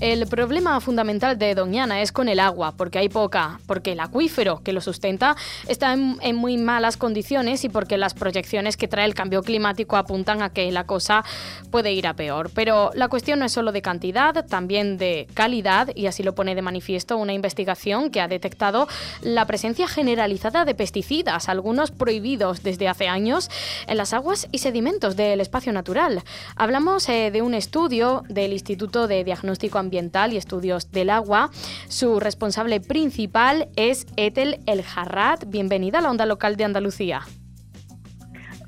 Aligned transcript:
El 0.00 0.28
problema 0.28 0.80
fundamental 0.80 1.38
de 1.38 1.56
Doñana 1.56 2.02
es 2.02 2.12
con 2.12 2.28
el 2.28 2.38
agua, 2.38 2.72
porque 2.76 3.00
hay 3.00 3.08
poca, 3.08 3.58
porque 3.66 3.92
el 3.92 4.00
acuífero 4.00 4.62
que 4.62 4.72
lo 4.72 4.80
sustenta 4.80 5.34
está 5.66 5.92
en, 5.92 6.36
muy 6.36 6.56
malas 6.56 6.96
condiciones 6.96 7.64
y 7.64 7.68
porque 7.68 7.98
las 7.98 8.14
proyecciones 8.14 8.76
que 8.76 8.86
trae 8.86 9.06
el 9.06 9.14
cambio 9.14 9.42
climático 9.42 9.96
apuntan 9.96 10.40
a 10.40 10.50
que 10.50 10.70
la 10.70 10.84
cosa 10.84 11.24
puede 11.72 11.92
ir 11.92 12.06
a 12.06 12.14
peor. 12.14 12.52
Pero 12.54 12.92
la 12.94 13.08
cuestión 13.08 13.40
no 13.40 13.44
es 13.44 13.50
solo 13.50 13.72
de 13.72 13.82
cantidad, 13.82 14.46
también 14.46 14.98
de 14.98 15.26
calidad, 15.34 15.88
y 15.96 16.06
así 16.06 16.22
lo 16.22 16.36
pone 16.36 16.54
de 16.54 16.62
manifiesto 16.62 17.16
una 17.16 17.32
investigación 17.32 18.10
que 18.10 18.20
ha 18.20 18.28
detectado 18.28 18.86
la 19.20 19.46
presencia 19.46 19.88
generalizada 19.88 20.64
de 20.64 20.76
pesticidas, 20.76 21.48
algunos 21.48 21.90
prohibidos 21.90 22.62
desde 22.62 22.86
hace 22.86 23.08
años, 23.08 23.50
en 23.88 23.96
las 23.96 24.12
aguas 24.12 24.46
y 24.52 24.58
sedimentos 24.58 25.16
del 25.16 25.40
espacio 25.40 25.72
natural. 25.72 26.22
Hablamos 26.54 27.08
eh, 27.08 27.32
de 27.32 27.42
un 27.42 27.54
estudio 27.54 28.22
del 28.28 28.52
Instituto 28.52 29.08
de 29.08 29.24
Diagnóstico 29.24 29.78
Ambiental 29.78 29.87
y 29.90 30.36
Estudios 30.36 30.90
del 30.90 31.10
Agua. 31.10 31.50
Su 31.88 32.20
responsable 32.20 32.80
principal 32.80 33.68
es 33.76 34.06
Etel 34.16 34.60
El 34.66 34.82
Jarrat. 34.82 35.44
Bienvenida 35.46 35.98
a 35.98 36.02
la 36.02 36.10
onda 36.10 36.26
local 36.26 36.56
de 36.56 36.64
Andalucía. 36.64 37.22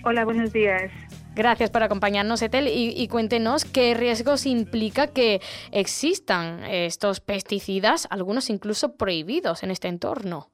Hola, 0.04 0.24
buenos 0.24 0.52
días. 0.52 0.90
Gracias 1.34 1.70
por 1.70 1.82
acompañarnos, 1.82 2.42
Etel, 2.42 2.68
y, 2.68 3.06
cuéntenos 3.08 3.64
qué 3.64 3.94
riesgos 3.94 4.46
implica 4.46 5.06
que 5.06 5.40
existan 5.70 6.64
estos 6.64 7.20
pesticidas, 7.20 8.08
algunos 8.10 8.50
incluso 8.50 8.96
prohibidos 8.96 9.62
en 9.62 9.70
este 9.70 9.88
entorno. 9.88 10.50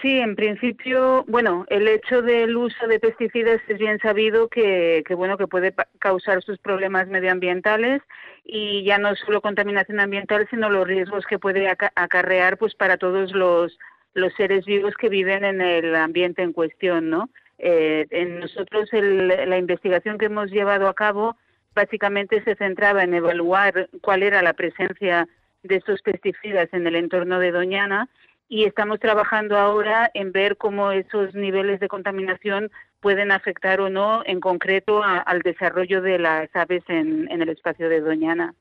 Sí, 0.00 0.18
en 0.20 0.36
principio, 0.36 1.24
bueno, 1.26 1.64
el 1.68 1.88
hecho 1.88 2.22
del 2.22 2.56
uso 2.56 2.86
de 2.86 3.00
pesticidas 3.00 3.60
es 3.66 3.78
bien 3.78 3.98
sabido 3.98 4.48
que, 4.48 5.02
que 5.06 5.14
bueno 5.14 5.36
que 5.36 5.48
puede 5.48 5.74
causar 5.98 6.40
sus 6.42 6.58
problemas 6.58 7.08
medioambientales 7.08 8.00
y 8.44 8.84
ya 8.84 8.98
no 8.98 9.14
solo 9.16 9.40
contaminación 9.40 9.98
ambiental, 9.98 10.46
sino 10.50 10.70
los 10.70 10.86
riesgos 10.86 11.26
que 11.26 11.40
puede 11.40 11.68
acarrear 11.68 12.58
pues 12.58 12.74
para 12.76 12.96
todos 12.96 13.32
los, 13.32 13.76
los 14.14 14.32
seres 14.34 14.64
vivos 14.66 14.94
que 14.94 15.08
viven 15.08 15.44
en 15.44 15.60
el 15.60 15.94
ambiente 15.96 16.42
en 16.42 16.52
cuestión, 16.52 17.10
¿no? 17.10 17.28
Eh, 17.58 18.06
en 18.10 18.40
nosotros 18.40 18.88
la 18.92 19.58
investigación 19.58 20.18
que 20.18 20.26
hemos 20.26 20.50
llevado 20.50 20.88
a 20.88 20.94
cabo 20.94 21.36
básicamente 21.74 22.42
se 22.44 22.54
centraba 22.54 23.02
en 23.02 23.14
evaluar 23.14 23.88
cuál 24.00 24.22
era 24.22 24.42
la 24.42 24.52
presencia 24.52 25.28
de 25.62 25.76
estos 25.76 26.02
pesticidas 26.02 26.68
en 26.72 26.86
el 26.86 26.96
entorno 26.96 27.38
de 27.38 27.52
Doñana 27.52 28.08
y 28.52 28.64
estamos 28.64 29.00
trabajando 29.00 29.56
ahora 29.56 30.10
en 30.12 30.30
ver 30.30 30.58
cómo 30.58 30.92
esos 30.92 31.34
niveles 31.34 31.80
de 31.80 31.88
contaminación 31.88 32.70
pueden 33.00 33.32
afectar 33.32 33.80
o 33.80 33.88
no 33.88 34.22
en 34.26 34.40
concreto 34.40 35.02
al 35.02 35.40
desarrollo 35.40 36.02
de 36.02 36.18
las 36.18 36.54
aves 36.54 36.82
en, 36.88 37.30
el 37.30 37.48
espacio 37.48 37.88
de 37.88 38.02
Doñana. 38.02 38.54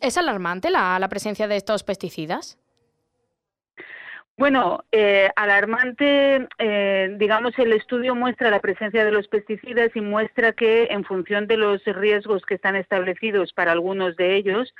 ¿Es 0.00 0.16
alarmante 0.16 0.70
la, 0.70 1.04
presencia 1.10 1.48
de 1.48 1.56
estos 1.56 1.82
pesticidas? 1.82 2.56
Bueno, 4.36 4.84
eh, 4.92 5.28
alarmante, 5.34 6.46
eh, 6.58 7.16
digamos, 7.18 7.58
el 7.58 7.72
estudio 7.72 8.14
muestra 8.14 8.48
la 8.52 8.60
presencia 8.60 9.04
de 9.04 9.10
los 9.10 9.26
pesticidas 9.26 9.90
y 9.96 10.02
muestra 10.02 10.52
que 10.52 10.84
en 10.84 11.02
función 11.02 11.48
de 11.48 11.56
los 11.56 11.82
riesgos 11.84 12.46
que 12.46 12.54
están 12.54 12.76
establecidos 12.76 13.52
para 13.52 13.72
algunos 13.72 14.16
de 14.16 14.36
ellos, 14.36 14.72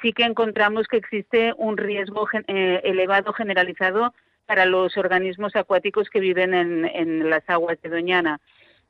sí 0.00 0.12
que 0.12 0.24
encontramos 0.24 0.86
que 0.86 0.96
existe 0.96 1.52
un 1.56 1.76
riesgo 1.76 2.28
eh, 2.46 2.80
elevado 2.84 3.32
generalizado 3.32 4.14
para 4.46 4.66
los 4.66 4.96
organismos 4.96 5.54
acuáticos 5.54 6.10
que 6.10 6.20
viven 6.20 6.54
en, 6.54 7.30
las 7.30 7.48
aguas 7.48 7.80
de 7.82 7.88
Doñana. 7.88 8.40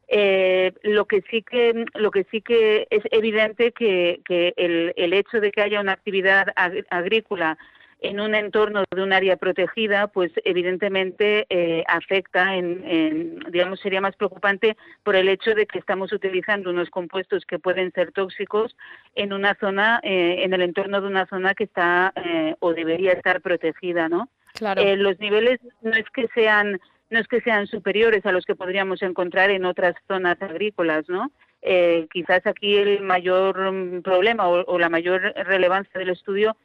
Eh, 0.08 0.72
lo 0.82 1.04
que 1.04 1.22
sí 1.30 1.42
que 1.42 1.84
lo 1.94 2.10
que 2.10 2.24
sí 2.30 2.40
que 2.40 2.88
es 2.90 3.02
evidente 3.12 3.70
que, 3.72 4.20
el, 4.56 5.12
hecho 5.12 5.40
de 5.40 5.52
que 5.52 5.60
haya 5.60 5.80
una 5.80 5.92
actividad 5.92 6.48
agrícola 6.88 7.58
en 8.00 8.20
un 8.20 8.34
entorno 8.34 8.84
de 8.90 9.02
un 9.02 9.12
área 9.12 9.36
protegida, 9.36 10.08
pues 10.08 10.32
evidentemente 10.44 11.46
eh, 11.50 11.84
afecta, 11.86 12.56
en, 12.56 13.40
digamos, 13.50 13.80
sería 13.80 14.00
más 14.00 14.16
preocupante 14.16 14.76
por 15.02 15.16
el 15.16 15.28
hecho 15.28 15.54
de 15.54 15.66
que 15.66 15.78
estamos 15.78 16.12
utilizando 16.12 16.70
unos 16.70 16.90
compuestos 16.90 17.44
que 17.44 17.58
pueden 17.58 17.92
ser 17.92 18.12
tóxicos 18.12 18.76
en 19.14 19.32
una 19.32 19.54
zona, 19.54 20.00
eh, 20.02 20.44
en 20.44 20.54
el 20.54 20.62
entorno 20.62 21.00
de 21.00 21.08
una 21.08 21.26
zona 21.26 21.54
que 21.54 21.64
está 21.64 22.12
o 22.60 22.72
debería 22.74 23.12
estar 23.12 23.40
protegida, 23.40 24.08
¿no? 24.08 24.28
Eh, 24.76 24.96
los 24.96 25.18
niveles 25.20 25.60
no 25.82 25.92
es 25.92 26.08
que 26.10 26.28
sean 26.34 26.80
no 27.10 27.18
es 27.18 27.26
que 27.26 27.40
sean 27.40 27.66
superiores 27.66 28.24
a 28.24 28.30
los 28.30 28.44
que 28.44 28.54
podríamos 28.54 29.02
encontrar 29.02 29.50
en 29.50 29.64
otras 29.64 29.96
zonas 30.06 30.40
agrícolas, 30.40 31.08
¿no? 31.08 31.32
Eh, 31.60 32.06
quizás 32.12 32.46
aquí 32.46 32.76
el 32.76 33.00
mayor 33.00 33.72
mm, 33.72 34.02
problema 34.02 34.46
o, 34.46 34.78
la 34.78 34.88
mayor 34.88 35.20
relevancia 35.34 35.98
del 35.98 36.10
estudio 36.10 36.56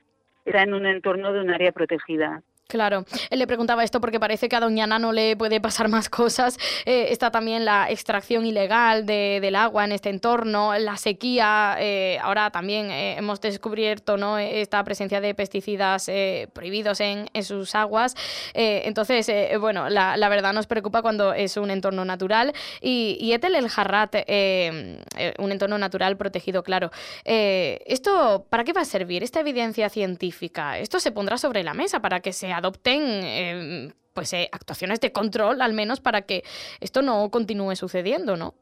era 0.46 0.64
en 0.64 0.74
un 0.74 0.86
entorno 0.86 1.34
de 1.34 1.42
un 1.42 1.50
área 1.50 1.72
protegida. 1.72 2.44
Claro, 2.68 3.06
él 3.30 3.38
le 3.38 3.46
preguntaba 3.46 3.84
esto 3.84 4.02
porque 4.02 4.20
parece 4.20 4.50
que 4.50 4.56
a 4.56 4.60
Doñana 4.60 4.98
no 4.98 5.12
le 5.12 5.38
puede 5.38 5.62
pasar 5.62 5.88
más 5.88 6.10
cosas. 6.10 6.58
Eh, 6.86 7.08
está 7.12 7.30
también 7.30 7.64
la 7.64 7.92
extracción 7.92 8.44
ilegal 8.44 9.06
de, 9.06 9.40
del 9.40 9.56
agua 9.56 9.86
en 9.86 9.92
este 9.92 10.10
entorno, 10.10 10.76
la 10.80 10.98
sequía. 10.98 11.78
Eh, 11.80 12.18
ahora 12.24 12.50
también 12.50 12.90
eh, 12.90 13.18
hemos 13.18 13.40
descubierto 13.40 14.18
¿no? 14.18 14.40
esta 14.40 14.84
presencia 14.84 15.22
de 15.22 15.36
pesticidas 15.36 16.10
prohibidos 16.54 17.02
en, 17.02 17.30
en, 17.34 17.44
sus 17.44 17.76
aguas. 17.76 18.16
entonces, 18.54 19.30
bueno, 19.60 19.90
la, 19.90 20.18
la, 20.18 20.30
verdad 20.30 20.54
nos 20.54 20.66
preocupa 20.66 21.02
cuando 21.02 21.34
es 21.34 21.58
un 21.58 21.70
entorno 21.70 22.04
natural. 22.04 22.54
Y, 22.82 23.18
y 23.20 23.34
Etel 23.34 23.56
el 23.56 23.70
Jarrat, 23.70 24.16
un 24.16 25.52
entorno 25.52 25.78
natural 25.78 26.18
protegido, 26.18 26.64
claro. 26.64 26.90
¿Esto 27.24 28.46
para 28.50 28.64
qué 28.64 28.74
va 28.74 28.82
a 28.82 28.86
servir? 28.86 29.24
Esta 29.24 29.42
evidencia 29.42 29.90
científica, 29.90 30.80
¿esto 30.80 31.00
se 31.00 31.12
pondrá 31.12 31.38
sobre 31.38 31.64
la 31.64 31.74
mesa 31.74 32.00
para 32.00 32.22
que 32.22 32.34
se 32.34 32.55
adopten 32.58 33.02
em, 33.02 33.92
pues 34.14 34.34
eh, 34.34 34.50
actuaciones 34.52 35.00
de 35.02 35.12
control, 35.12 35.62
al 35.62 35.74
menos 35.74 36.00
para 36.00 36.22
que 36.24 36.44
esto 36.80 37.02
no 37.02 37.30
continúe 37.30 37.76
sucediendo, 37.76 38.38
¿no? 38.38 38.56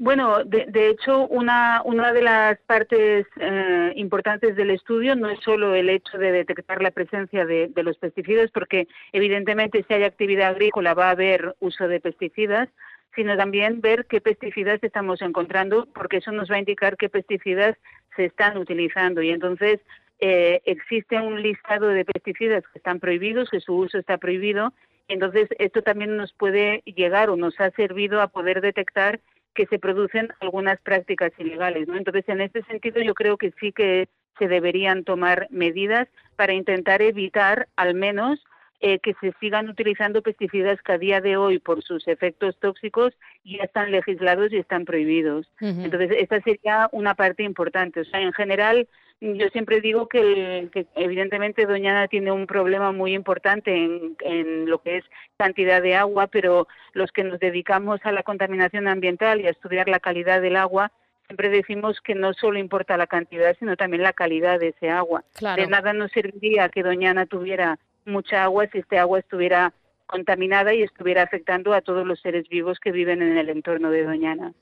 Bueno, 0.00 0.44
de, 0.44 0.90
hecho, 0.90 1.26
una, 1.26 1.82
una 1.84 2.12
de 2.12 2.22
las 2.22 2.56
partes 2.60 3.26
eh, 3.40 3.92
importantes 3.96 4.54
del 4.54 4.70
estudio 4.70 5.16
no 5.16 5.28
es 5.28 5.40
solo 5.40 5.74
el 5.74 5.90
hecho 5.90 6.18
de 6.18 6.30
detectar 6.30 6.80
la 6.80 6.92
presencia 6.92 7.44
de, 7.44 7.66
de, 7.66 7.82
los 7.82 7.98
pesticidas, 7.98 8.48
porque 8.52 8.86
evidentemente 9.12 9.84
si 9.88 9.94
hay 9.94 10.04
actividad 10.04 10.50
agrícola 10.50 10.94
va 10.94 11.08
a 11.08 11.10
haber 11.10 11.56
uso 11.58 11.88
de 11.88 11.98
pesticidas, 11.98 12.68
sino 13.16 13.36
también 13.36 13.80
ver 13.80 14.06
qué 14.06 14.20
pesticidas 14.20 14.78
estamos 14.84 15.20
encontrando, 15.20 15.88
porque 15.92 16.18
eso 16.18 16.30
nos 16.30 16.48
va 16.48 16.54
a 16.54 16.60
indicar 16.60 16.96
qué 16.96 17.08
pesticidas 17.08 17.76
se 18.14 18.26
están 18.26 18.56
utilizando. 18.56 19.20
Y 19.20 19.30
entonces 19.30 19.80
eh, 20.20 20.60
existe 20.64 21.20
un 21.20 21.42
listado 21.42 21.88
de 21.88 22.04
pesticidas 22.04 22.64
que 22.72 22.78
están 22.78 23.00
prohibidos, 23.00 23.50
que 23.50 23.60
su 23.60 23.74
uso 23.74 23.98
está 23.98 24.18
prohibido, 24.18 24.72
entonces 25.08 25.48
esto 25.58 25.82
también 25.82 26.16
nos 26.16 26.32
puede 26.34 26.82
llegar 26.84 27.30
o 27.30 27.36
nos 27.36 27.58
ha 27.60 27.70
servido 27.70 28.20
a 28.20 28.28
poder 28.28 28.60
detectar 28.60 29.20
que 29.54 29.66
se 29.66 29.78
producen 29.78 30.28
algunas 30.40 30.80
prácticas 30.80 31.32
ilegales, 31.38 31.88
¿no? 31.88 31.96
Entonces, 31.96 32.28
en 32.28 32.40
este 32.40 32.62
sentido, 32.64 33.02
yo 33.02 33.14
creo 33.14 33.36
que 33.36 33.52
sí 33.58 33.72
que 33.72 34.08
se 34.38 34.46
deberían 34.46 35.02
tomar 35.02 35.48
medidas 35.50 36.06
para 36.36 36.52
intentar 36.52 37.02
evitar, 37.02 37.66
al 37.74 37.94
menos, 37.94 38.44
eh, 38.80 39.00
que 39.00 39.14
se 39.20 39.32
sigan 39.40 39.68
utilizando 39.68 40.22
pesticidas 40.22 40.80
que 40.82 40.92
a 40.92 40.98
día 40.98 41.20
de 41.20 41.36
hoy, 41.36 41.58
por 41.58 41.82
sus 41.82 42.06
efectos 42.06 42.56
tóxicos, 42.60 43.12
ya 43.42 43.64
están 43.64 43.90
legislados 43.90 44.52
y 44.52 44.58
están 44.58 44.84
prohibidos. 44.84 45.50
Entonces, 45.60 46.12
esta 46.16 46.40
sería 46.42 46.88
una 46.92 47.14
parte 47.14 47.42
importante. 47.42 48.00
O 48.00 48.04
sea, 48.04 48.20
en 48.20 48.32
general, 48.32 48.86
yo 49.20 49.48
siempre 49.48 49.80
digo 49.80 50.08
que, 50.08 50.68
evidentemente 50.94 51.66
Doñana 51.66 52.06
tiene 52.06 52.30
un 52.30 52.46
problema 52.46 52.92
muy 52.92 53.14
importante 53.14 53.74
en, 53.74 54.70
lo 54.70 54.80
que 54.80 54.98
es 54.98 55.04
cantidad 55.36 55.82
de 55.82 55.96
agua, 55.96 56.28
pero 56.28 56.68
los 56.92 57.10
que 57.10 57.24
nos 57.24 57.40
dedicamos 57.40 58.00
a 58.04 58.12
la 58.12 58.22
contaminación 58.22 58.86
ambiental 58.86 59.40
y 59.40 59.46
a 59.46 59.50
estudiar 59.50 59.88
la 59.88 59.98
calidad 59.98 60.40
del 60.40 60.56
agua, 60.56 60.92
siempre 61.26 61.48
decimos 61.48 62.00
que 62.00 62.14
no 62.14 62.32
solo 62.32 62.58
importa 62.58 62.96
la 62.96 63.06
cantidad, 63.06 63.56
sino 63.58 63.76
también 63.76 64.02
la 64.02 64.12
calidad 64.12 64.60
de 64.60 64.68
ese 64.68 64.88
agua. 64.88 65.24
De 65.56 65.66
nada 65.66 65.92
nos 65.92 66.12
serviría 66.12 66.68
que 66.68 66.82
Doñana 66.82 67.26
tuviera 67.26 67.78
mucha 68.04 68.44
agua 68.44 68.68
si 68.68 68.78
este 68.78 68.98
agua 68.98 69.18
estuviera 69.18 69.72
contaminada 70.08 70.74
y 70.74 70.82
estuviera 70.82 71.22
afectando 71.22 71.72
a 71.74 71.82
todos 71.82 72.04
los 72.04 72.18
seres 72.20 72.48
vivos 72.48 72.80
que 72.80 72.90
viven 72.90 73.22
en 73.22 73.36
el 73.36 73.48
entorno 73.50 73.90
de 73.90 74.04
Doñana. 74.04 74.52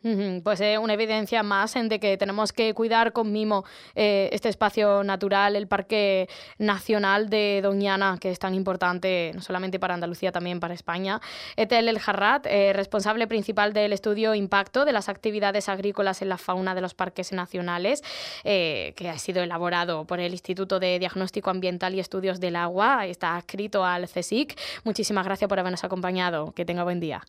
Pues 0.42 0.60
eh, 0.60 0.76
una 0.76 0.92
evidencia 0.92 1.42
más 1.42 1.76
en 1.76 1.88
de 1.88 1.98
que 1.98 2.18
tenemos 2.18 2.52
que 2.52 2.74
cuidar 2.74 3.12
con 3.12 3.32
mimo 3.32 3.64
eh, 3.94 4.28
este 4.32 4.48
espacio 4.48 5.04
natural, 5.04 5.56
el 5.56 5.68
Parque 5.68 6.28
Nacional 6.58 7.30
de 7.30 7.60
Doñana, 7.62 8.18
que 8.20 8.30
es 8.30 8.38
tan 8.38 8.54
importante 8.54 9.30
no 9.34 9.40
solamente 9.40 9.78
para 9.78 9.94
Andalucía, 9.94 10.32
también 10.32 10.60
para 10.60 10.74
España. 10.74 11.20
Etel 11.56 11.88
El 11.88 12.00
Jarrat, 12.00 12.46
eh, 12.46 12.72
responsable 12.74 13.26
principal 13.26 13.72
del 13.72 13.92
estudio 13.92 14.34
Impacto 14.34 14.84
de 14.84 14.92
las 14.92 15.08
actividades 15.08 15.68
agrícolas 15.68 16.22
en 16.22 16.28
la 16.28 16.38
fauna 16.38 16.74
de 16.74 16.80
los 16.80 16.94
parques 16.94 17.32
nacionales, 17.32 18.02
que 18.42 19.10
ha 19.10 19.18
sido 19.18 19.42
elaborado 19.42 20.06
por 20.06 20.18
el 20.18 20.32
Instituto 20.32 20.80
de 20.80 20.98
Diagnóstico 20.98 21.50
Ambiental 21.50 21.94
y 21.94 22.00
Estudios 22.00 22.40
del 22.40 22.56
Agua, 22.56 23.06
está 23.06 23.38
escrito 23.38 23.84
al 23.84 24.08
CSIC. 24.08 24.58
Muchísimas 24.84 25.24
gracias 25.36 25.48
por 25.50 25.60
habernos 25.60 25.84
acompañado. 25.84 26.52
Que 26.52 26.64
tenga 26.64 26.82
buen 26.82 26.98
día. 26.98 27.20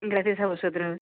Gracias 0.00 0.38
a 0.38 0.46
vosotros. 0.46 1.00